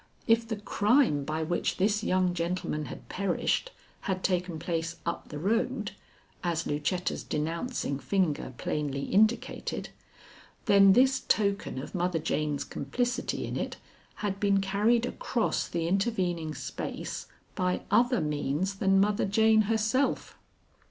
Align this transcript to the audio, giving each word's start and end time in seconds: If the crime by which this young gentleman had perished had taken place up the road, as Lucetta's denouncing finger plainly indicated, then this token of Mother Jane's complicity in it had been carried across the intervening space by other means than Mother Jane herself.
If 0.25 0.47
the 0.47 0.55
crime 0.55 1.23
by 1.25 1.43
which 1.43 1.77
this 1.77 2.03
young 2.03 2.33
gentleman 2.33 2.85
had 2.85 3.07
perished 3.07 3.69
had 4.09 4.23
taken 4.23 4.57
place 4.57 4.95
up 5.05 5.27
the 5.29 5.37
road, 5.37 5.91
as 6.43 6.65
Lucetta's 6.65 7.23
denouncing 7.23 7.99
finger 7.99 8.51
plainly 8.57 9.01
indicated, 9.03 9.89
then 10.65 10.93
this 10.93 11.19
token 11.19 11.77
of 11.79 11.93
Mother 11.93 12.17
Jane's 12.17 12.63
complicity 12.63 13.45
in 13.45 13.55
it 13.55 13.77
had 14.25 14.39
been 14.39 14.59
carried 14.59 15.05
across 15.05 15.67
the 15.67 15.87
intervening 15.87 16.55
space 16.55 17.27
by 17.53 17.83
other 17.91 18.21
means 18.21 18.77
than 18.77 18.99
Mother 18.99 19.27
Jane 19.27 19.61
herself. 19.69 20.35